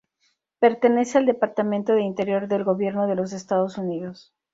[0.59, 4.33] Pertenece al Departamento de Interior del Gobierno de los Estados Unidos.